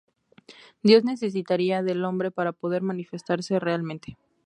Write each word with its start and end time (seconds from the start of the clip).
Dios 0.81 1.03
necesitaría 1.03 1.83
del 1.83 2.03
hombre 2.05 2.31
para 2.31 2.53
poder 2.53 2.81
manifestarse 2.81 3.59
realmente. 3.59 4.17